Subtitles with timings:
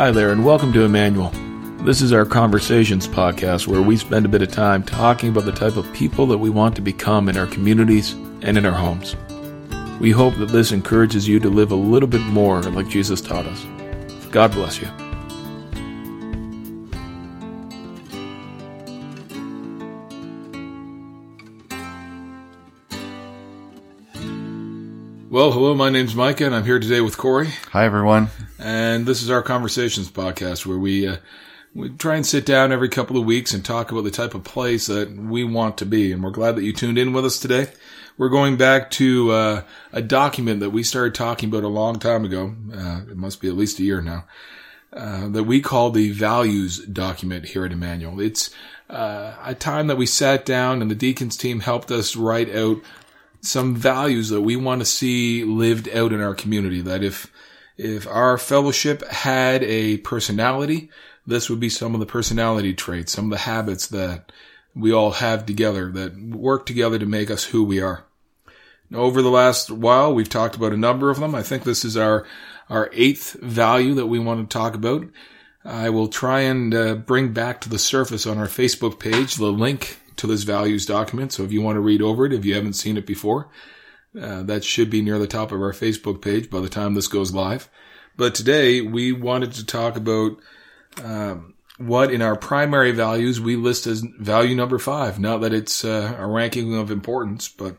[0.00, 1.28] Hi there, and welcome to Emmanuel.
[1.84, 5.52] This is our Conversations podcast where we spend a bit of time talking about the
[5.52, 9.14] type of people that we want to become in our communities and in our homes.
[10.00, 13.44] We hope that this encourages you to live a little bit more like Jesus taught
[13.44, 13.66] us.
[14.30, 14.88] God bless you.
[25.40, 27.48] Well, hello, my name's Micah, and I'm here today with Corey.
[27.72, 28.28] Hi, everyone.
[28.58, 31.16] And this is our Conversations podcast where we, uh,
[31.74, 34.44] we try and sit down every couple of weeks and talk about the type of
[34.44, 36.12] place that we want to be.
[36.12, 37.68] And we're glad that you tuned in with us today.
[38.18, 39.62] We're going back to uh,
[39.94, 42.54] a document that we started talking about a long time ago.
[42.70, 44.26] Uh, it must be at least a year now.
[44.92, 48.20] Uh, that we call the values document here at Emmanuel.
[48.20, 48.50] It's
[48.90, 52.82] uh, a time that we sat down and the deacons team helped us write out
[53.40, 56.80] some values that we want to see lived out in our community.
[56.80, 57.32] That if,
[57.76, 60.90] if our fellowship had a personality,
[61.26, 64.32] this would be some of the personality traits, some of the habits that
[64.74, 68.04] we all have together that work together to make us who we are.
[68.92, 71.34] Over the last while, we've talked about a number of them.
[71.34, 72.26] I think this is our,
[72.68, 75.06] our eighth value that we want to talk about.
[75.64, 79.52] I will try and uh, bring back to the surface on our Facebook page the
[79.52, 81.32] link to this values document.
[81.32, 83.50] So if you want to read over it, if you haven't seen it before,
[84.20, 87.08] uh, that should be near the top of our Facebook page by the time this
[87.08, 87.68] goes live.
[88.16, 90.36] But today we wanted to talk about
[91.02, 95.18] um, what in our primary values we list as value number five.
[95.18, 97.78] Not that it's uh, a ranking of importance, but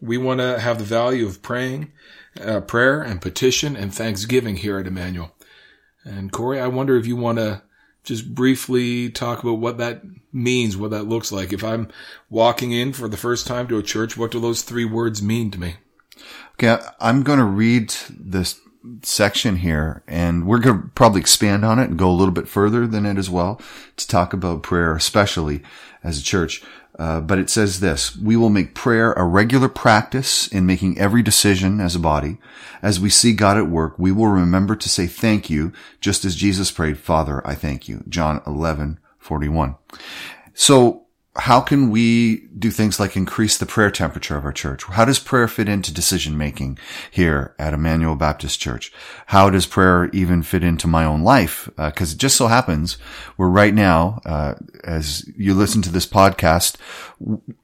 [0.00, 1.92] we want to have the value of praying,
[2.40, 5.34] uh, prayer and petition and thanksgiving here at Emmanuel.
[6.04, 7.62] And Corey, I wonder if you want to
[8.04, 11.52] just briefly talk about what that means, what that looks like.
[11.52, 11.88] If I'm
[12.28, 15.50] walking in for the first time to a church, what do those three words mean
[15.50, 15.76] to me?
[16.54, 18.60] Okay, I'm going to read this
[19.02, 22.48] section here and we're going to probably expand on it and go a little bit
[22.48, 23.60] further than it as well
[23.96, 25.62] to talk about prayer, especially
[26.02, 26.62] as a church.
[27.00, 31.22] Uh, but it says this, we will make prayer a regular practice in making every
[31.22, 32.36] decision as a body.
[32.82, 35.72] As we see God at work, we will remember to say thank you,
[36.02, 38.04] just as Jesus prayed, Father, I thank you.
[38.06, 39.76] John 11, 41.
[40.52, 41.06] So
[41.36, 44.82] how can we do things like increase the prayer temperature of our church?
[44.84, 46.76] How does prayer fit into decision making
[47.08, 48.92] here at Emmanuel Baptist Church?
[49.26, 51.68] How does prayer even fit into my own life?
[51.76, 52.98] Because uh, it just so happens
[53.36, 56.76] we're right now, uh, as you listen to this podcast,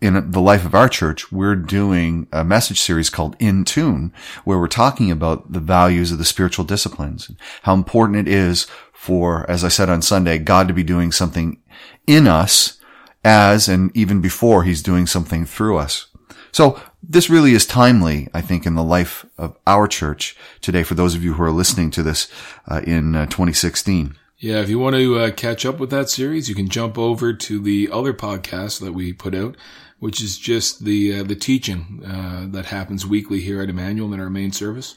[0.00, 4.12] in the life of our church, we're doing a message series called In Tune,
[4.44, 8.68] where we're talking about the values of the spiritual disciplines, and how important it is
[8.92, 11.60] for, as I said on Sunday, God to be doing something
[12.06, 12.76] in us
[13.26, 16.06] as and even before he's doing something through us.
[16.52, 20.94] So this really is timely, I think, in the life of our church today for
[20.94, 22.28] those of you who are listening to this
[22.68, 24.16] uh, in uh, 2016.
[24.38, 27.32] Yeah, if you want to uh, catch up with that series, you can jump over
[27.32, 29.56] to the other podcast that we put out,
[29.98, 34.20] which is just the uh, the teaching uh, that happens weekly here at Emmanuel in
[34.20, 34.96] our main service.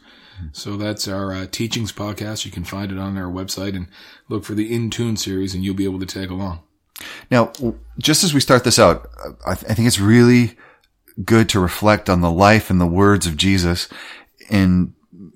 [0.51, 2.45] So that's our uh, teachings podcast.
[2.45, 3.87] You can find it on our website and
[4.27, 6.61] look for the In Tune series, and you'll be able to tag along.
[7.31, 7.51] Now,
[7.97, 9.09] just as we start this out,
[9.45, 10.57] I, th- I think it's really
[11.23, 13.87] good to reflect on the life and the words of Jesus
[14.49, 14.93] in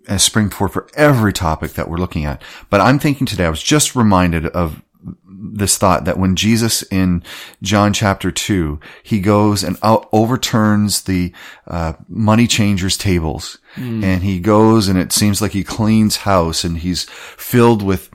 [0.08, 2.42] as springboard for every topic that we're looking at.
[2.70, 4.82] But I'm thinking today, I was just reminded of
[5.26, 7.24] this thought that when Jesus in
[7.62, 11.34] John chapter two, he goes and out- overturns the
[11.68, 14.04] uh, money changers' tables, mm.
[14.04, 18.10] and he goes and it seems like he cleans house, and he's filled with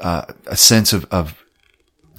[0.00, 1.44] uh, a sense of, of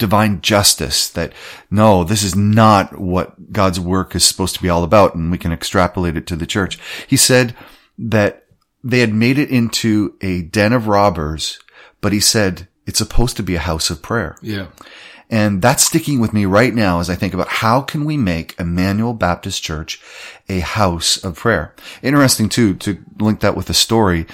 [0.03, 1.31] divine justice that
[1.71, 5.15] no, this is not what God's work is supposed to be all about.
[5.15, 6.77] And we can extrapolate it to the church.
[7.07, 7.55] He said
[7.97, 8.43] that
[8.83, 11.57] they had made it into a den of robbers,
[12.01, 14.35] but he said it's supposed to be a house of prayer.
[14.41, 14.67] Yeah.
[15.29, 18.59] And that's sticking with me right now as I think about how can we make
[18.59, 20.01] Emmanuel Baptist Church
[20.49, 21.73] a house of prayer.
[22.01, 24.25] Interesting too, to link that with the story.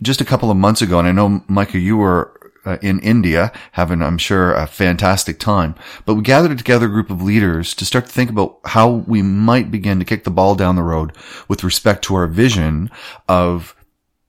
[0.00, 3.52] Just a couple of months ago, and I know, Micah, you were uh, in India,
[3.72, 5.74] having, I'm sure, a fantastic time.
[6.04, 9.22] But we gathered together a group of leaders to start to think about how we
[9.22, 11.16] might begin to kick the ball down the road
[11.48, 12.90] with respect to our vision
[13.28, 13.74] of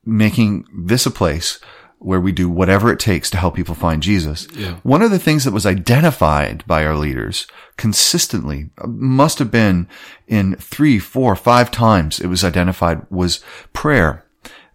[0.06, 1.60] making this a place
[2.00, 4.48] where we do whatever it takes to help people find Jesus.
[4.56, 4.78] Yeah.
[4.82, 7.46] One of the things that was identified by our leaders
[7.78, 9.88] consistently uh, must have been
[10.28, 13.44] in three, four, five times it was identified was
[13.74, 14.26] prayer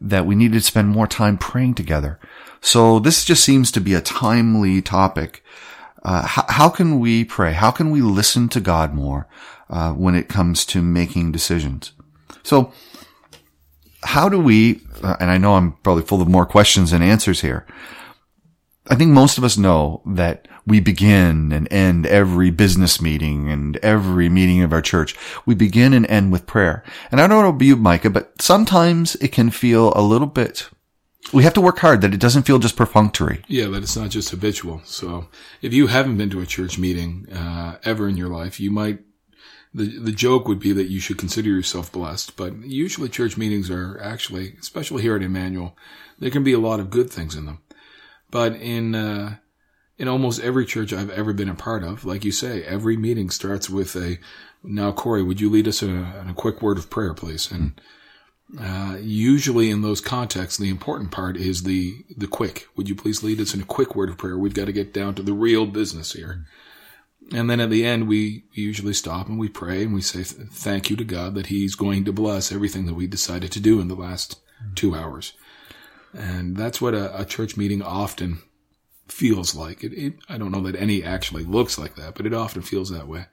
[0.00, 2.20] that we needed to spend more time praying together.
[2.60, 5.44] So this just seems to be a timely topic.
[6.02, 7.52] Uh, how, how, can we pray?
[7.52, 9.28] How can we listen to God more
[9.68, 11.92] uh, when it comes to making decisions?
[12.42, 12.72] So,
[14.04, 14.82] how do we?
[15.02, 17.66] Uh, and I know I'm probably full of more questions than answers here.
[18.88, 23.76] I think most of us know that we begin and end every business meeting and
[23.78, 25.16] every meeting of our church.
[25.44, 26.84] We begin and end with prayer.
[27.10, 30.68] And I don't know about you, Micah, but sometimes it can feel a little bit
[31.32, 33.42] we have to work hard that it doesn't feel just perfunctory.
[33.48, 34.80] Yeah, that it's not just habitual.
[34.84, 35.28] So
[35.62, 39.00] if you haven't been to a church meeting uh, ever in your life, you might.
[39.74, 43.68] The, the joke would be that you should consider yourself blessed, but usually church meetings
[43.68, 45.76] are actually, especially here at Emmanuel,
[46.18, 47.60] there can be a lot of good things in them.
[48.30, 49.36] But in uh,
[49.98, 53.28] in almost every church I've ever been a part of, like you say, every meeting
[53.28, 54.18] starts with a
[54.62, 57.50] now, Corey, would you lead us in a, in a quick word of prayer, please?
[57.50, 57.80] And
[58.60, 62.68] uh, usually in those contexts, the important part is the the quick.
[62.76, 64.38] Would you please lead us in a quick word of prayer?
[64.38, 66.46] We've got to get down to the real business here.
[67.32, 70.90] And then at the end, we usually stop and we pray and we say thank
[70.90, 73.88] you to God that He's going to bless everything that we decided to do in
[73.88, 74.38] the last
[74.76, 75.32] two hours.
[76.14, 78.38] And that's what a, a church meeting often
[79.08, 79.82] feels like.
[79.82, 82.90] It, it, I don't know that any actually looks like that, but it often feels
[82.90, 83.26] that way.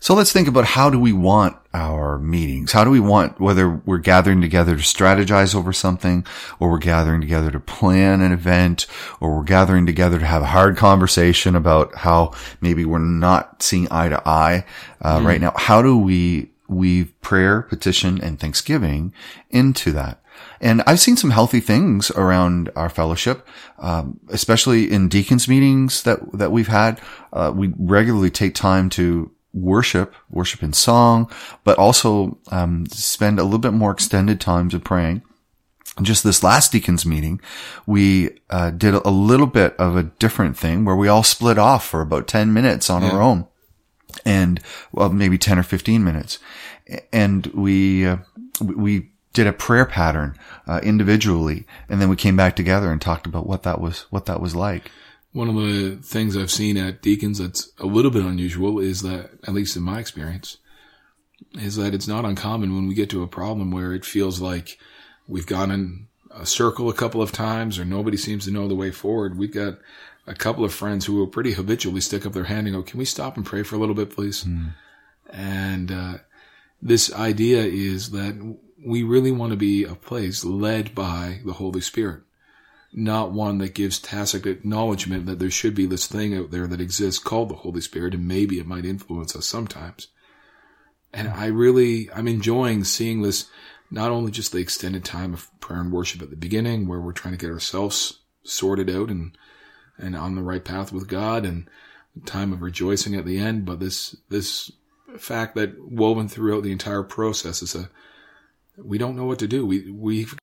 [0.00, 2.72] So let's think about how do we want our meetings?
[2.72, 6.26] How do we want, whether we're gathering together to strategize over something,
[6.60, 8.86] or we're gathering together to plan an event,
[9.20, 13.88] or we're gathering together to have a hard conversation about how maybe we're not seeing
[13.90, 14.66] eye to eye
[15.00, 15.24] uh, mm.
[15.24, 15.52] right now.
[15.56, 19.14] How do we weave prayer, petition, and thanksgiving
[19.50, 20.20] into that?
[20.60, 23.46] And I've seen some healthy things around our fellowship,
[23.78, 27.00] um, especially in deacons meetings that that we've had.
[27.32, 31.30] Uh, we regularly take time to worship, worship in song,
[31.62, 35.22] but also um, spend a little bit more extended times of praying.
[36.02, 37.40] Just this last deacons meeting,
[37.86, 41.86] we uh, did a little bit of a different thing where we all split off
[41.86, 43.12] for about 10 minutes on yeah.
[43.12, 43.46] our own
[44.24, 44.60] and
[44.92, 46.40] well, maybe 10 or 15 minutes.
[47.12, 48.16] And we, uh,
[48.60, 50.36] we did a prayer pattern,
[50.66, 51.64] uh, individually.
[51.88, 54.56] And then we came back together and talked about what that was, what that was
[54.56, 54.90] like.
[55.34, 59.30] One of the things I've seen at Deacons that's a little bit unusual is that,
[59.42, 60.58] at least in my experience,
[61.54, 64.78] is that it's not uncommon when we get to a problem where it feels like
[65.26, 68.76] we've gone in a circle a couple of times or nobody seems to know the
[68.76, 69.36] way forward.
[69.36, 69.78] We've got
[70.24, 72.98] a couple of friends who will pretty habitually stick up their hand and go, can
[72.98, 74.44] we stop and pray for a little bit, please?
[74.44, 74.74] Mm.
[75.30, 76.14] And, uh,
[76.80, 81.80] this idea is that we really want to be a place led by the Holy
[81.80, 82.23] Spirit
[82.96, 86.80] not one that gives tacit acknowledgement that there should be this thing out there that
[86.80, 90.08] exists called the Holy Spirit, and maybe it might influence us sometimes.
[91.12, 93.48] And I really, I'm enjoying seeing this,
[93.90, 97.12] not only just the extended time of prayer and worship at the beginning, where we're
[97.12, 99.36] trying to get ourselves sorted out and,
[99.98, 101.68] and on the right path with God and
[102.26, 104.70] time of rejoicing at the end, but this, this
[105.18, 107.90] fact that woven throughout the entire process is a,
[108.76, 109.66] we don't know what to do.
[109.66, 110.36] We, we've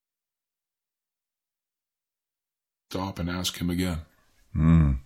[2.91, 3.99] stop and ask him again.
[4.53, 4.99] Mm.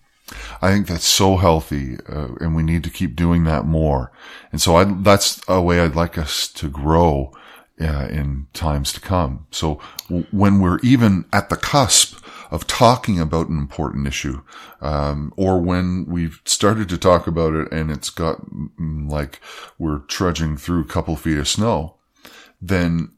[0.60, 4.10] I think that's so healthy, uh, and we need to keep doing that more.
[4.50, 7.32] And so I, that's a way I'd like us to grow
[7.80, 9.46] uh, in times to come.
[9.52, 14.42] So w- when we're even at the cusp of talking about an important issue,
[14.80, 19.40] um, or when we've started to talk about it and it's got mm, like
[19.78, 21.98] we're trudging through a couple feet of snow,
[22.60, 23.12] then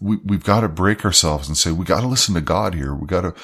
[0.00, 2.92] we, we've got to break ourselves and say, we got to listen to God here.
[2.92, 3.34] We got to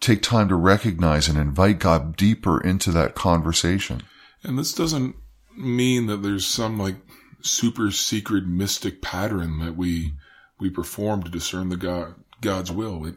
[0.00, 4.02] take time to recognize and invite God deeper into that conversation.
[4.42, 5.14] And this doesn't
[5.56, 6.96] mean that there's some like
[7.42, 10.14] super secret mystic pattern that we
[10.58, 13.06] we perform to discern the God God's will.
[13.06, 13.16] It,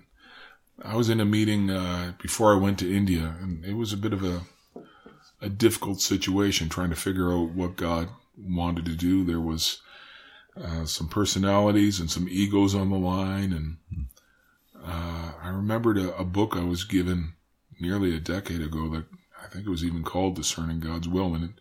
[0.81, 3.97] I was in a meeting uh, before I went to India, and it was a
[3.97, 4.41] bit of a
[5.41, 9.23] a difficult situation trying to figure out what God wanted to do.
[9.23, 9.81] There was
[10.61, 13.77] uh, some personalities and some egos on the line, and
[14.85, 17.33] uh, I remembered a, a, book I was given
[17.79, 19.05] nearly a decade ago that
[19.41, 21.51] I think it was even called Discerning God's Will, and it,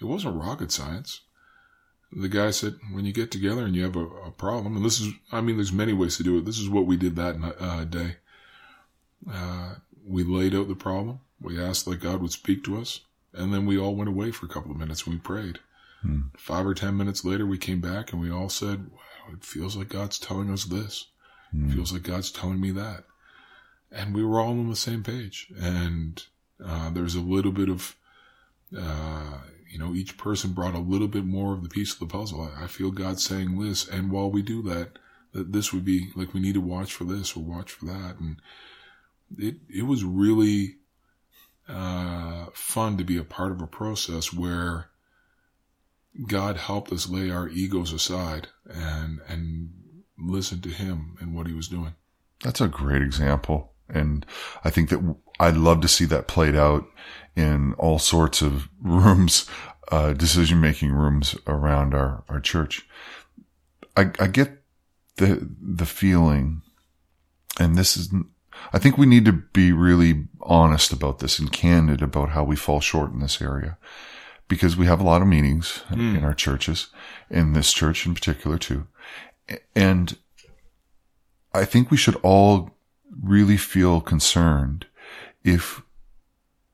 [0.00, 1.20] it wasn't rocket science.
[2.10, 5.00] The guy said, when you get together and you have a, a problem, and this
[5.00, 6.44] is, I mean, there's many ways to do it.
[6.44, 8.16] This is what we did that uh, day.
[9.30, 11.20] Uh, we laid out the problem.
[11.40, 13.00] We asked that God would speak to us,
[13.32, 15.60] and then we all went away for a couple of minutes and we prayed.
[16.02, 16.20] Hmm.
[16.36, 19.76] Five or ten minutes later, we came back and we all said, wow, it feels
[19.76, 21.06] like God's telling us this.
[21.54, 21.74] Mm.
[21.74, 23.04] Feels like God's telling me that.
[23.90, 25.52] And we were all on the same page.
[25.60, 26.22] And
[26.64, 27.96] uh, there's a little bit of,
[28.76, 29.38] uh,
[29.70, 32.50] you know, each person brought a little bit more of the piece of the puzzle.
[32.56, 33.86] I, I feel God saying this.
[33.86, 34.98] And while we do that,
[35.32, 38.16] that this would be like we need to watch for this or watch for that.
[38.18, 38.36] And
[39.38, 40.76] it, it was really
[41.68, 44.88] uh, fun to be a part of a process where
[46.26, 49.70] God helped us lay our egos aside and, and
[50.18, 51.94] listen to him and what he was doing.
[52.42, 53.72] That's a great example.
[53.88, 54.24] And
[54.64, 56.86] I think that I'd love to see that played out
[57.36, 59.46] in all sorts of rooms,
[59.90, 62.86] uh, decision making rooms around our, our church.
[63.96, 64.62] I, I get
[65.16, 66.62] the, the feeling,
[67.60, 68.12] and this is,
[68.72, 72.56] I think we need to be really honest about this and candid about how we
[72.56, 73.76] fall short in this area
[74.48, 76.16] because we have a lot of meetings mm.
[76.16, 76.88] in our churches,
[77.30, 78.86] in this church in particular too.
[79.74, 80.16] And
[81.52, 82.70] I think we should all
[83.22, 84.86] really feel concerned
[85.44, 85.82] if,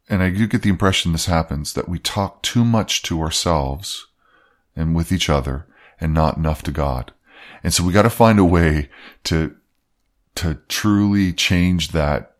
[0.08, 4.06] and I do get the impression this happens, that we talk too much to ourselves
[4.76, 5.66] and with each other
[6.00, 7.12] and not enough to God.
[7.62, 8.88] And so we got to find a way
[9.24, 9.56] to,
[10.36, 12.36] to truly change that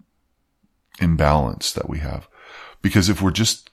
[1.00, 2.28] imbalance that we have.
[2.82, 3.70] Because if we're just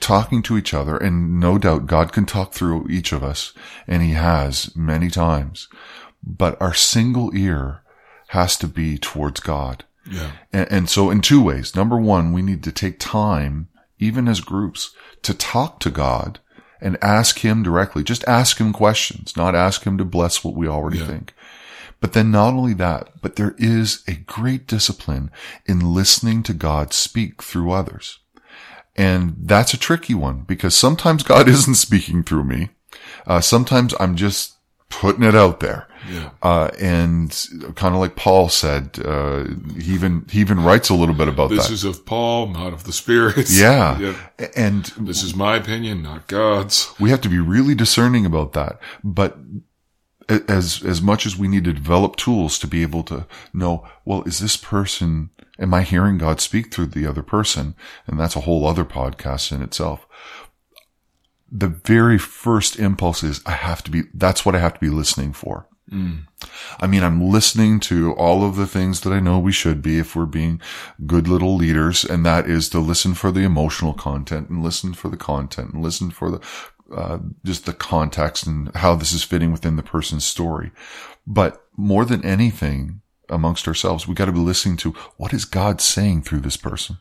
[0.00, 3.52] talking to each other, and no doubt God can talk through each of us,
[3.86, 5.68] and he has many times,
[6.22, 7.82] but our single ear
[8.28, 9.84] has to be towards God.
[10.10, 10.32] Yeah.
[10.52, 11.76] And, and so in two ways.
[11.76, 13.68] Number one, we need to take time,
[13.98, 16.40] even as groups, to talk to God
[16.80, 18.02] and ask him directly.
[18.02, 21.06] Just ask him questions, not ask him to bless what we already yeah.
[21.06, 21.34] think.
[22.00, 25.30] But then not only that, but there is a great discipline
[25.66, 28.18] in listening to God speak through others.
[28.94, 32.70] And that's a tricky one because sometimes God isn't speaking through me.
[33.26, 34.56] Uh, sometimes I'm just
[34.88, 35.88] putting it out there.
[36.10, 36.30] Yeah.
[36.42, 37.30] Uh, and
[37.76, 39.44] kind of like Paul said, uh,
[39.78, 41.70] he even, he even writes a little bit about this that.
[41.70, 43.58] This is of Paul, not of the spirits.
[43.62, 43.98] Yeah.
[43.98, 44.48] yeah.
[44.56, 46.92] And this is my opinion, not God's.
[46.98, 48.80] We have to be really discerning about that.
[49.04, 49.38] But
[50.28, 54.22] as, as much as we need to develop tools to be able to know, well,
[54.24, 57.74] is this person, am I hearing God speak through the other person?
[58.06, 60.06] And that's a whole other podcast in itself
[61.52, 64.88] the very first impulse is I have to be, that's what I have to be
[64.88, 65.68] listening for.
[65.92, 66.26] Mm.
[66.80, 69.98] I mean, I'm listening to all of the things that I know we should be
[69.98, 70.62] if we're being
[71.06, 72.04] good little leaders.
[72.04, 75.82] And that is to listen for the emotional content and listen for the content and
[75.82, 76.40] listen for the,
[76.90, 80.70] uh, just the context and how this is fitting within the person's story.
[81.26, 85.80] But more than anything amongst ourselves, we got to be listening to what is God
[85.80, 86.98] saying through this person.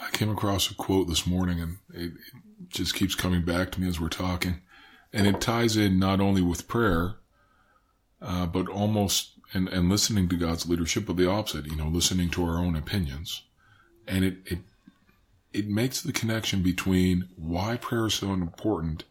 [0.00, 2.32] I came across a quote this morning and it, it
[2.68, 4.60] just keeps coming back to me as we're talking.
[5.12, 7.16] And it ties in not only with prayer,
[8.20, 12.30] uh, but almost, and, and listening to God's leadership, but the opposite, you know, listening
[12.30, 13.42] to our own opinions.
[14.06, 14.58] And it, it,
[15.52, 19.04] it makes the connection between why prayer is so important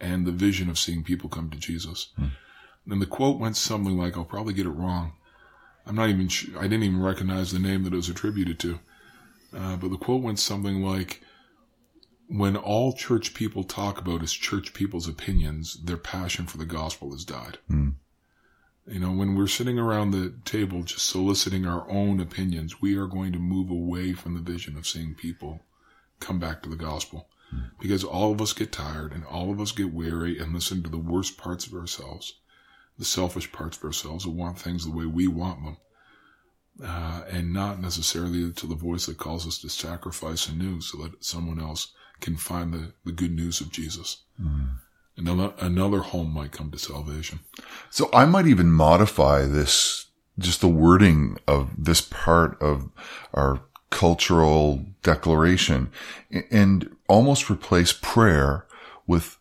[0.00, 2.08] and the vision of seeing people come to Jesus.
[2.16, 2.26] Hmm.
[2.88, 5.12] And the quote went something like, I'll probably get it wrong.
[5.88, 6.28] I'm not even
[6.58, 8.78] I didn't even recognize the name that it was attributed to.
[9.56, 11.22] Uh, but the quote went something like,
[12.28, 17.12] when all church people talk about is church people's opinions, their passion for the gospel
[17.12, 17.56] has died.
[17.70, 17.94] Mm.
[18.86, 23.06] You know, when we're sitting around the table just soliciting our own opinions, we are
[23.06, 25.60] going to move away from the vision of seeing people
[26.20, 27.28] come back to the gospel.
[27.54, 27.70] Mm.
[27.80, 30.90] Because all of us get tired and all of us get weary and listen to
[30.90, 32.34] the worst parts of ourselves,
[32.98, 35.76] the selfish parts of ourselves who want things the way we want them
[36.84, 41.24] uh, and not necessarily to the voice that calls us to sacrifice anew so that
[41.24, 44.24] someone else can find the, the good news of Jesus.
[44.40, 44.78] Mm.
[45.16, 47.40] Another, another home might come to salvation.
[47.90, 50.06] So I might even modify this,
[50.38, 52.90] just the wording of this part of
[53.34, 55.90] our cultural declaration
[56.50, 58.66] and almost replace prayer
[59.06, 59.38] with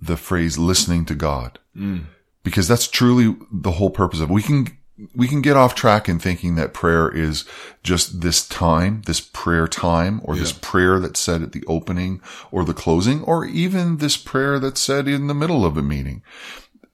[0.00, 1.58] the phrase listening to God.
[1.74, 2.06] Mm.
[2.42, 4.34] Because that's truly the whole purpose of it.
[4.34, 4.78] We can
[5.14, 7.44] we can get off track in thinking that prayer is
[7.82, 10.40] just this time, this prayer time, or yeah.
[10.40, 14.80] this prayer that's said at the opening or the closing, or even this prayer that's
[14.80, 16.22] said in the middle of a meeting.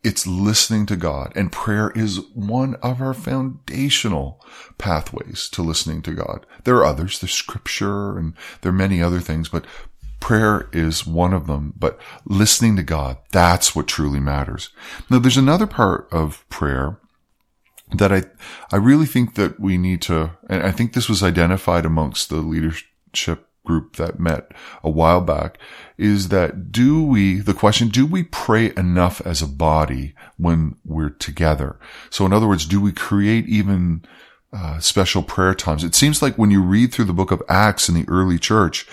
[0.02, 4.38] It's listening to God and prayer is one of our foundational
[4.76, 6.44] pathways to listening to God.
[6.64, 7.18] There are others.
[7.18, 9.64] There's scripture and there are many other things, but
[10.24, 14.70] prayer is one of them, but listening to God, that's what truly matters.
[15.10, 16.98] Now there's another part of prayer
[17.92, 18.22] that I,
[18.72, 22.36] I really think that we need to, and I think this was identified amongst the
[22.36, 24.52] leadership group that met
[24.82, 25.58] a while back
[25.98, 31.10] is that do we, the question, do we pray enough as a body when we're
[31.10, 31.78] together?
[32.08, 34.06] So in other words, do we create even
[34.54, 35.84] uh, special prayer times?
[35.84, 38.88] It seems like when you read through the book of Acts in the early church,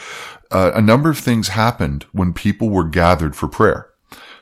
[0.52, 3.90] uh, a number of things happened when people were gathered for prayer.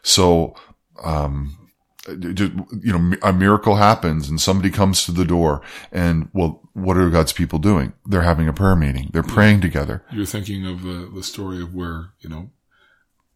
[0.01, 0.55] So,
[1.03, 1.55] um,
[2.07, 5.61] you know, a miracle happens and somebody comes to the door
[5.91, 7.93] and well, what are God's people doing?
[8.05, 9.09] They're having a prayer meeting.
[9.13, 10.03] They're praying together.
[10.11, 12.49] You're thinking of the, the story of where, you know,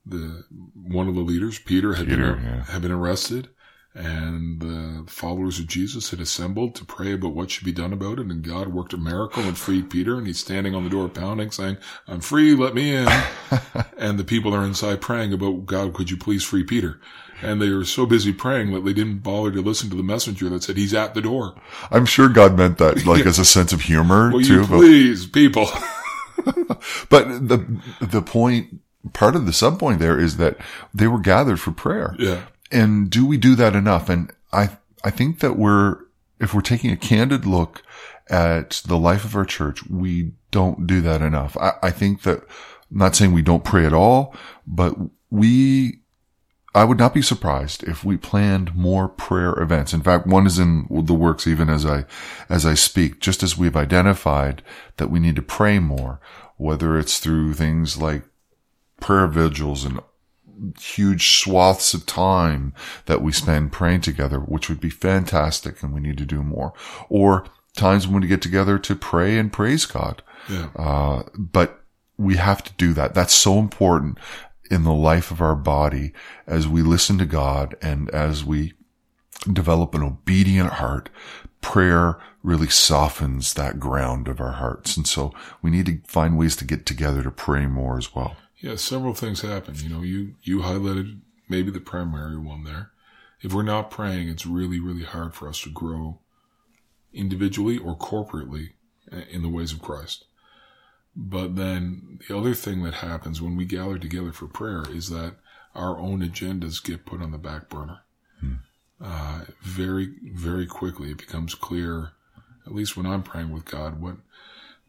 [0.06, 2.64] the, one of the leaders, Peter, had, Peter, been, yeah.
[2.66, 3.50] had been arrested
[3.96, 8.20] and the followers of Jesus had assembled to pray about what should be done about
[8.20, 8.26] it.
[8.28, 10.18] And God worked a miracle and freed Peter.
[10.18, 13.08] And he's standing on the door pounding, saying, I'm free, let me in.
[13.98, 17.00] and the people are inside praying about, God, could you please free Peter?
[17.42, 20.50] And they were so busy praying that they didn't bother to listen to the messenger
[20.50, 21.54] that said, he's at the door.
[21.92, 24.62] I'm sure God meant that like as a sense of humor Will too.
[24.62, 25.68] you please, people?
[27.10, 27.66] But the,
[28.02, 28.82] the point,
[29.14, 30.58] part of the sub point there is that
[30.94, 32.16] they were gathered for prayer.
[32.20, 32.44] yeah.
[32.72, 34.10] And do we do that enough?
[34.10, 35.98] And I, I think that we're,
[36.40, 37.84] if we're taking a candid look
[38.30, 41.56] at the life of our church, we don't do that enough.
[41.58, 44.96] I, I think that, I'm not saying we don't pray at all, but
[45.30, 46.00] we,
[46.76, 49.94] I would not be surprised if we planned more prayer events.
[49.94, 52.06] In fact, one is in the works even as I,
[52.50, 54.64] as I speak, just as we've identified
[54.98, 56.20] that we need to pray more,
[56.58, 58.24] whether it's through things like
[59.00, 60.00] prayer vigils and
[60.80, 62.74] huge swaths of time
[63.06, 65.82] that we spend praying together, which would be fantastic.
[65.82, 66.74] And we need to do more
[67.10, 70.22] or times when we get together to pray and praise God.
[70.50, 70.70] Yeah.
[70.76, 71.82] Uh, but
[72.18, 73.14] we have to do that.
[73.14, 74.18] That's so important
[74.70, 76.14] in the life of our body
[76.48, 78.74] as we listen to God and as we
[79.52, 81.10] develop an obedient heart.
[81.62, 84.98] Prayer really softens that ground of our hearts.
[84.98, 88.36] And so we need to find ways to get together to pray more as well.
[88.64, 89.76] Yeah, several things happen.
[89.76, 92.92] You know, you, you highlighted maybe the primary one there.
[93.42, 96.20] If we're not praying, it's really, really hard for us to grow
[97.14, 98.70] individually or corporately
[99.30, 100.24] in the ways of Christ.
[101.14, 105.36] But then the other thing that happens when we gather together for prayer is that
[105.76, 108.00] our own agendas get put on the back burner.
[109.04, 112.12] Uh, very, very quickly, it becomes clear,
[112.66, 114.16] at least when I'm praying with God, what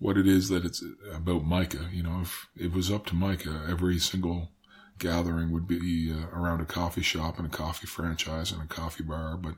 [0.05, 0.85] what it is that it's
[1.15, 1.89] about Micah.
[1.91, 4.51] You know, if it was up to Micah, every single
[4.99, 9.03] gathering would be uh, around a coffee shop and a coffee franchise and a coffee
[9.03, 9.39] bar.
[9.39, 9.55] But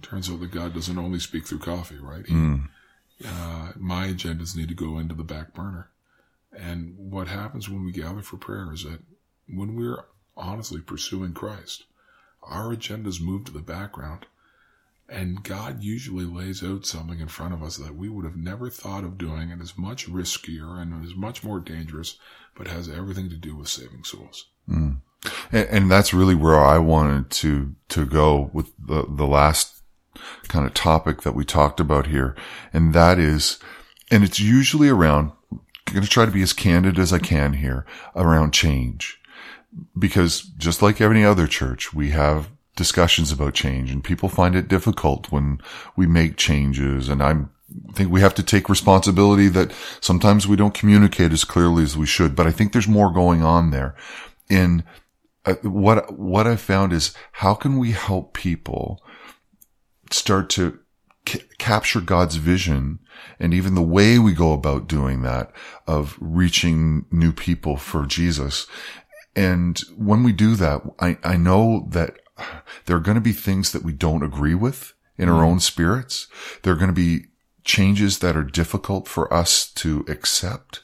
[0.00, 2.24] turns out that God doesn't only speak through coffee, right?
[2.26, 2.32] He,
[3.26, 5.90] uh, my agendas need to go into the back burner.
[6.50, 9.00] And what happens when we gather for prayer is that
[9.50, 11.84] when we're honestly pursuing Christ,
[12.42, 14.24] our agendas move to the background.
[15.08, 18.70] And God usually lays out something in front of us that we would have never
[18.70, 22.18] thought of doing and is much riskier and is much more dangerous,
[22.56, 24.46] but has everything to do with saving souls.
[24.66, 24.92] Hmm.
[25.52, 29.82] And, and that's really where I wanted to, to go with the, the last
[30.48, 32.34] kind of topic that we talked about here.
[32.72, 33.58] And that is,
[34.10, 35.60] and it's usually around, I'm
[35.92, 37.84] going to try to be as candid as I can here
[38.16, 39.20] around change.
[39.98, 44.68] Because just like any other church, we have discussions about change and people find it
[44.68, 45.60] difficult when
[45.96, 47.08] we make changes.
[47.08, 47.50] And I'm,
[47.88, 51.96] I think we have to take responsibility that sometimes we don't communicate as clearly as
[51.96, 53.96] we should, but I think there's more going on there
[54.48, 54.84] in
[55.44, 59.02] uh, what, what I found is how can we help people
[60.10, 60.78] start to
[61.26, 62.98] ca- capture God's vision
[63.38, 65.52] and even the way we go about doing that
[65.86, 68.66] of reaching new people for Jesus.
[69.36, 72.18] And when we do that, I, I know that
[72.86, 75.52] there are going to be things that we don't agree with in our hmm.
[75.52, 76.28] own spirits.
[76.62, 77.26] There are going to be
[77.64, 80.82] changes that are difficult for us to accept.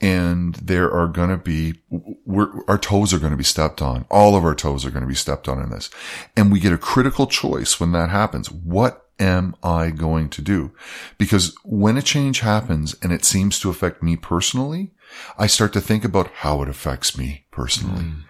[0.00, 4.06] And there are going to be, we're, our toes are going to be stepped on.
[4.10, 5.90] All of our toes are going to be stepped on in this.
[6.36, 8.50] And we get a critical choice when that happens.
[8.50, 10.72] What am I going to do?
[11.18, 14.92] Because when a change happens and it seems to affect me personally,
[15.36, 18.04] I start to think about how it affects me personally.
[18.04, 18.20] Hmm.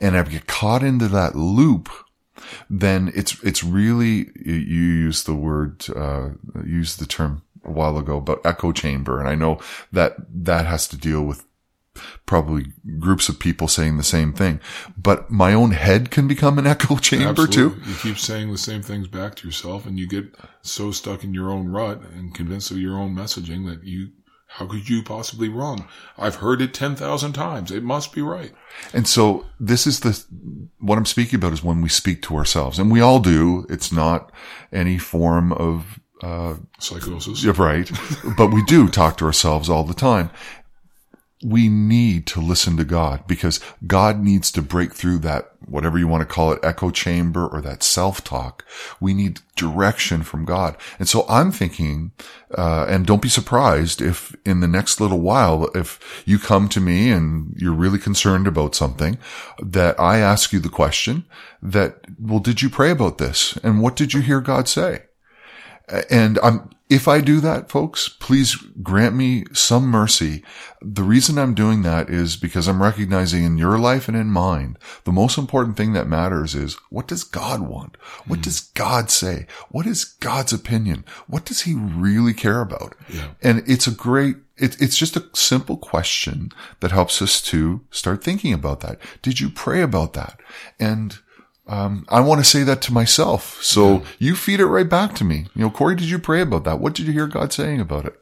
[0.00, 1.90] And I get caught into that loop
[2.70, 6.30] then it's it's really you use the word uh
[6.64, 9.20] use the term a while ago about echo chamber.
[9.20, 9.60] And I know
[9.92, 11.44] that that has to deal with
[12.26, 12.66] probably
[12.98, 14.60] groups of people saying the same thing.
[14.96, 17.80] But my own head can become an echo chamber too.
[17.86, 21.34] You keep saying the same things back to yourself and you get so stuck in
[21.34, 24.10] your own rut and convinced of your own messaging that you,
[24.48, 25.86] how could you possibly wrong?
[26.16, 27.70] I've heard it 10,000 times.
[27.70, 28.52] It must be right.
[28.92, 30.24] And so this is the,
[30.80, 33.66] what I'm speaking about is when we speak to ourselves and we all do.
[33.68, 34.32] It's not
[34.72, 37.44] any form of, uh, Psychosis.
[37.44, 37.90] Right.
[38.36, 40.30] but we do talk to ourselves all the time.
[41.44, 46.08] We need to listen to God because God needs to break through that, whatever you
[46.08, 48.64] want to call it, echo chamber or that self-talk.
[49.00, 50.76] We need direction from God.
[50.98, 52.10] And so I'm thinking,
[52.56, 56.80] uh, and don't be surprised if in the next little while, if you come to
[56.80, 59.16] me and you're really concerned about something
[59.62, 61.24] that I ask you the question
[61.62, 63.56] that, well, did you pray about this?
[63.62, 65.04] And what did you hear God say?
[66.10, 70.42] and I'm, if I do that, folks, please grant me some mercy.
[70.80, 74.78] The reason I'm doing that is because I'm recognizing in your life and in mine,
[75.04, 77.96] the most important thing that matters is what does God want?
[78.26, 78.70] What does hmm.
[78.74, 79.46] God say?
[79.68, 81.04] What is God's opinion?
[81.26, 82.94] What does he really care about?
[83.08, 83.28] Yeah.
[83.42, 88.24] And it's a great, it, it's just a simple question that helps us to start
[88.24, 88.98] thinking about that.
[89.20, 90.40] Did you pray about that?
[90.80, 91.18] And
[91.68, 93.62] um, I want to say that to myself.
[93.62, 95.46] So you feed it right back to me.
[95.54, 96.80] You know, Corey, did you pray about that?
[96.80, 98.18] What did you hear God saying about it?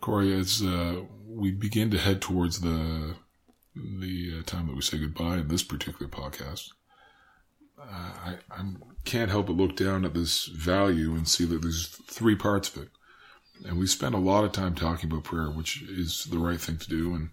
[0.00, 3.14] Corey, as uh, we begin to head towards the
[3.74, 6.70] the uh, time that we say goodbye in this particular podcast,
[7.78, 7.84] uh,
[8.24, 8.64] I I
[9.04, 12.84] can't help but look down at this value and see that there's three parts of
[12.84, 12.88] it,
[13.66, 16.78] and we spend a lot of time talking about prayer, which is the right thing
[16.78, 17.14] to do.
[17.14, 17.30] And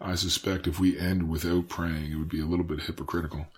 [0.00, 3.48] I suspect if we end without praying, it would be a little bit hypocritical.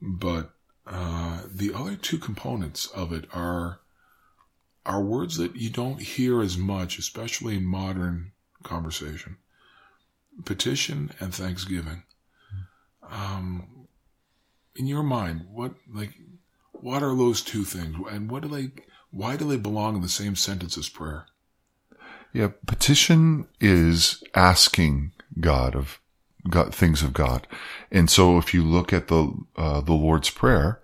[0.00, 0.50] But
[0.86, 3.80] uh, the other two components of it are
[4.86, 8.32] are words that you don't hear as much, especially in modern
[8.62, 9.36] conversation.
[10.44, 12.04] Petition and thanksgiving.
[13.10, 13.88] Um,
[14.76, 16.14] in your mind, what like
[16.72, 18.70] what are those two things, and what do they?
[19.10, 21.26] Why do they belong in the same sentence as prayer?
[22.32, 25.98] Yeah, petition is asking God of
[26.48, 27.46] God, things of God.
[27.90, 30.80] And so if you look at the, uh, the Lord's Prayer,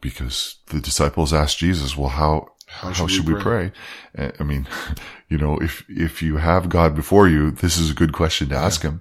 [0.00, 3.72] because the disciples asked Jesus, well, how, how, should, we, pray?
[4.16, 4.66] Uh, I mean,
[5.28, 8.56] you know, if, if you have God before you, this is a good question to
[8.56, 9.00] ask him.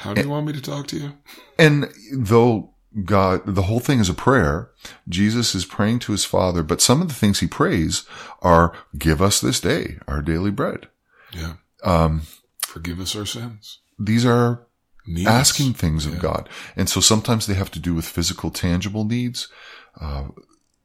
[0.00, 1.12] How do you want me to talk to you?
[1.58, 4.70] And though God, the whole thing is a prayer,
[5.08, 8.04] Jesus is praying to his father, but some of the things he prays
[8.40, 10.88] are, give us this day our daily bread.
[11.32, 11.54] Yeah.
[11.84, 12.22] Um,
[12.60, 13.80] Forgive us our sins.
[13.98, 14.66] these are
[15.08, 15.26] Needs.
[15.28, 16.20] asking things of Yeah.
[16.20, 16.48] God.
[16.76, 19.48] And so sometimes they have to do with physical, tangible needs.
[20.00, 20.24] Uh,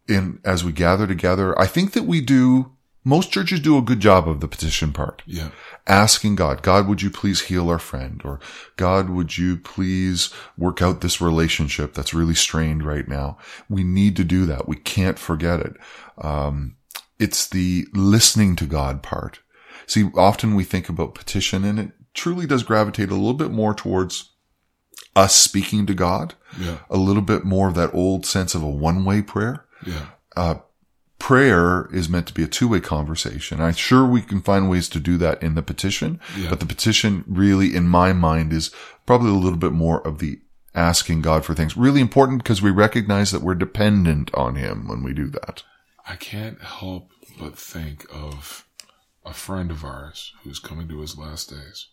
[0.08, 2.72] and as we gather together, I think that we do,
[3.06, 5.22] most churches do a good job of the petition part.
[5.26, 5.50] Yeah.
[5.88, 8.22] Asking God, God, would you please heal our friend?
[8.24, 8.40] Or
[8.78, 13.38] God, would you please work out this relationship that's really strained right now?
[13.70, 14.68] We need to do that.
[14.68, 15.74] We can't forget it.
[16.18, 16.78] Um,
[17.20, 19.40] it's the listening to God part.
[19.86, 23.74] See, often we think about petition and it truly does gravitate a little bit more
[23.74, 24.30] towards
[25.16, 26.78] us speaking to God, Yeah.
[26.90, 29.66] a little bit more of that old sense of a one way prayer.
[29.86, 30.06] Yeah.
[30.36, 30.56] Uh,
[31.20, 33.62] prayer is meant to be a two way conversation.
[33.62, 36.50] I'm sure we can find ways to do that in the petition, Yeah.
[36.50, 38.72] but the petition really, in my mind, is
[39.06, 40.40] probably a little bit more of the
[40.76, 41.78] asking God for things.
[41.78, 45.64] Really important because we recognize that we're dependent on Him when we do that.
[46.08, 48.68] I can't help but think of
[49.26, 51.88] a friend of ours who's coming to his last days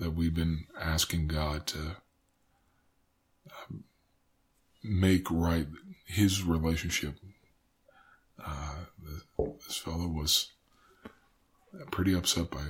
[0.00, 1.96] that we've been asking God to
[3.50, 3.84] um,
[4.82, 5.66] make right
[6.06, 7.14] his relationship.
[8.44, 8.74] Uh,
[9.66, 10.52] this fellow was
[11.90, 12.64] pretty upset by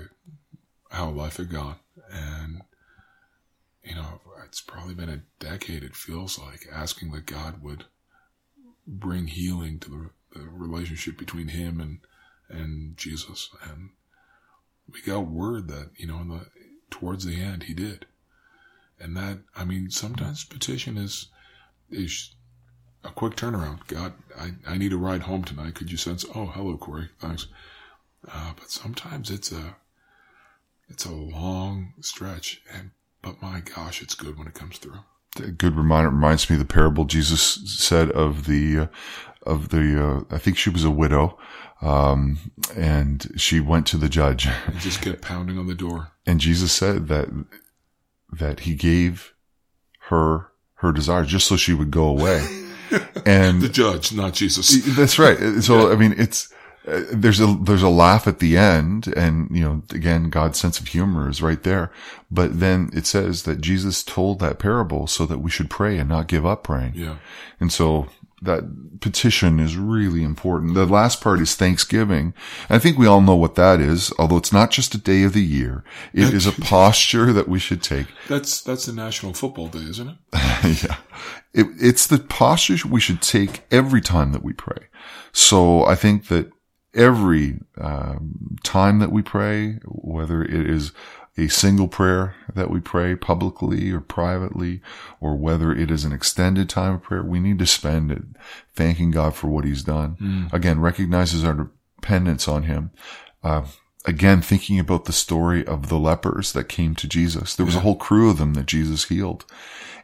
[0.91, 1.77] how life had gone.
[2.13, 2.63] And,
[3.85, 7.85] you know, it's probably been a decade, it feels like, asking that God would
[8.87, 12.01] bring healing to the, the relationship between him and
[12.49, 13.49] and Jesus.
[13.63, 13.91] And
[14.93, 16.47] we got word that you know, in the
[16.91, 18.07] towards the end, he did.
[18.99, 21.29] And that, I mean, sometimes petition is
[21.91, 22.35] is
[23.03, 23.87] a quick turnaround.
[23.87, 25.75] God, I, I need a ride home tonight.
[25.75, 26.25] Could you sense?
[26.35, 27.09] Oh, hello, Corey.
[27.19, 27.47] Thanks.
[28.31, 29.77] Uh, but sometimes it's a
[30.89, 32.91] it's a long stretch, and
[33.23, 35.01] but my gosh, it's good when it comes through.
[35.39, 38.87] A good reminder reminds me of the parable Jesus said of the uh,
[39.45, 41.39] of the uh, I think she was a widow
[41.83, 42.39] um,
[42.77, 46.13] and she went to the judge And just kept pounding on the door.
[46.27, 47.29] and Jesus said that
[48.33, 49.33] that he gave
[50.09, 52.45] her her desire just so she would go away
[53.27, 54.85] and The judge, not Jesus.
[54.97, 55.39] that's right.
[55.63, 56.53] So, I mean, it's,
[56.87, 60.81] uh, there's a, there's a laugh at the end and, you know, again, God's sense
[60.81, 61.93] of humor is right there.
[62.31, 66.09] But then it says that Jesus told that parable so that we should pray and
[66.09, 66.93] not give up praying.
[66.95, 67.17] Yeah.
[67.59, 68.09] And so
[68.43, 70.75] that petition is really important.
[70.75, 72.33] The last part is Thanksgiving.
[72.71, 75.35] I think we all know what that is, although it's not just a day of
[75.35, 75.85] the year.
[76.15, 78.07] It is a posture that we should take.
[78.29, 80.17] That's that's the National Football Day, isn't it?
[80.85, 80.97] yeah.
[81.53, 84.87] It, it's the posture we should take every time that we pray.
[85.33, 86.51] So I think that
[86.95, 90.93] every um, time that we pray, whether it is
[91.39, 94.81] a single prayer that we pray publicly or privately,
[95.21, 98.23] or whether it is an extended time of prayer, we need to spend it
[98.75, 100.17] thanking God for what he's done.
[100.53, 102.91] Again, recognizes our dependence on him.
[103.43, 103.65] Uh,
[104.05, 107.55] again, thinking about the story of the lepers that came to Jesus.
[107.55, 109.45] There was a whole crew of them that Jesus healed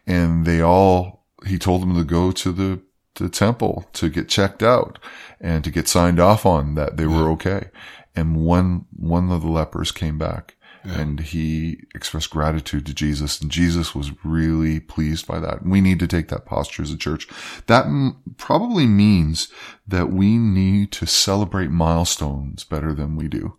[0.06, 2.80] and they all, he told them to go to the,
[3.22, 4.98] the temple to get checked out
[5.40, 7.70] and to get signed off on that they were okay.
[8.14, 13.50] and one, one of the lepers came back and he expressed gratitude to Jesus and
[13.50, 15.64] Jesus was really pleased by that.
[15.64, 17.26] We need to take that posture as a church.
[17.66, 19.48] That m- probably means
[19.86, 23.58] that we need to celebrate milestones better than we do.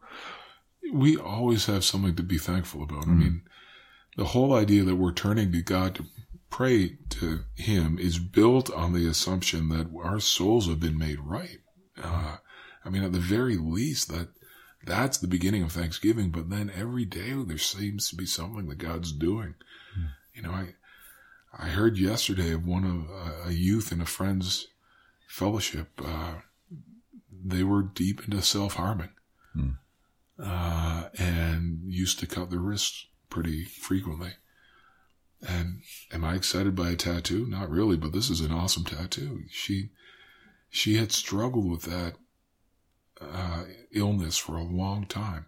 [0.93, 2.99] We always have something to be thankful about.
[2.99, 3.19] I mm-hmm.
[3.19, 3.41] mean,
[4.15, 6.05] the whole idea that we're turning to God to
[6.49, 11.59] pray to Him is built on the assumption that our souls have been made right.
[12.01, 12.37] Uh,
[12.85, 14.29] I mean, at the very least, that
[14.85, 16.29] that's the beginning of Thanksgiving.
[16.29, 19.55] But then every day there seems to be something that God's doing.
[20.33, 20.75] You know, I
[21.57, 24.67] I heard yesterday of one of a youth in a friend's
[25.27, 25.89] fellowship.
[26.03, 26.35] Uh,
[27.45, 29.09] they were deep into self harming,
[30.43, 34.33] uh, and used to cut their wrists pretty frequently.
[35.45, 37.45] And am I excited by a tattoo?
[37.45, 39.43] Not really, but this is an awesome tattoo.
[39.49, 39.89] She,
[40.69, 42.15] she had struggled with that,
[43.19, 45.45] uh, illness for a long time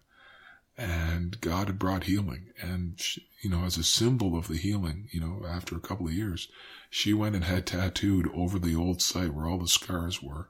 [0.79, 2.53] and God had brought healing.
[2.61, 6.07] And, she, you know, as a symbol of the healing, you know, after a couple
[6.07, 6.47] of years,
[6.89, 10.47] she went and had tattooed over the old site where all the scars were,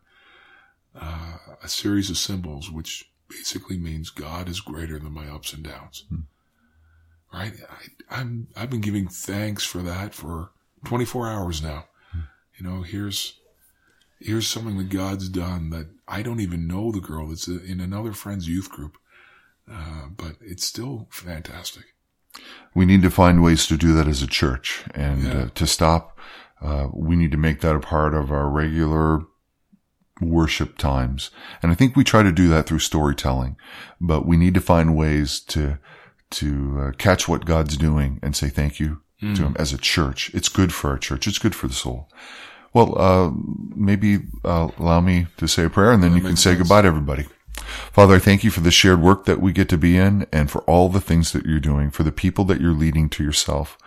[0.95, 5.63] uh, a series of symbols, which basically means God is greater than my ups and
[5.63, 6.05] downs
[7.33, 7.53] right?
[8.09, 10.51] I, I'm I've been giving thanks for that for
[10.85, 11.85] 24 hours now.
[12.59, 13.39] You know, here's
[14.19, 17.27] here's something that God's done that I don't even know the girl.
[17.27, 18.97] that's in another friend's youth group,
[19.71, 21.85] uh, but it's still fantastic.
[22.75, 25.33] We need to find ways to do that as a church and Yeah.
[25.33, 26.17] uh, to stop.
[26.61, 29.21] Uh, we need to make that a part of our regular
[30.21, 31.29] worship times.
[31.63, 33.55] And I think we try to do that through storytelling,
[34.01, 35.79] but we need to find ways to,
[36.31, 40.31] to uh, catch what God's doing and say thank you to him as a church.
[40.33, 41.27] It's good for our church.
[41.27, 42.09] It's good for the soul.
[42.73, 43.31] Well, uh,
[43.75, 46.59] maybe uh, allow me to say a prayer and then you can say sense.
[46.59, 47.25] goodbye to everybody.
[47.91, 50.49] Father, I thank you for the shared work that we get to be in and
[50.49, 53.77] for all the things that you're doing, for the people that you're leading to yourself,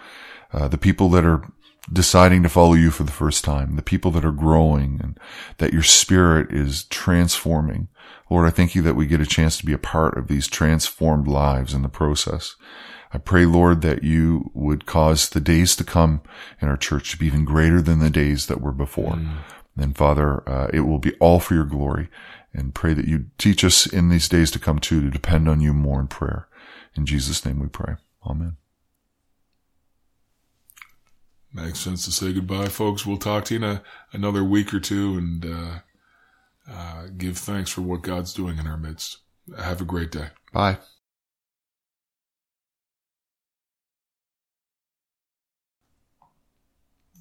[0.52, 1.50] uh, the people that are
[1.90, 5.18] deciding to follow you for the first time, the people that are growing and
[5.59, 7.88] that your spirit is transforming.
[8.33, 10.49] Lord, I thank you that we get a chance to be a part of these
[10.49, 12.57] transformed lives in the process.
[13.12, 16.23] I pray, Lord, that you would cause the days to come
[16.59, 19.21] in our church to be even greater than the days that were before.
[19.77, 22.09] And Father, uh, it will be all for your glory
[22.55, 25.61] and pray that you teach us in these days to come too to depend on
[25.61, 26.49] you more in prayer.
[26.97, 27.97] In Jesus' name we pray.
[28.27, 28.57] Amen.
[31.53, 33.05] Makes sense to say goodbye, folks.
[33.05, 33.83] We'll talk to you in a,
[34.14, 35.79] another week or two and uh,
[36.70, 39.18] uh, give thanks for what God's doing in our midst.
[39.59, 40.29] Have a great day.
[40.53, 40.79] Bye.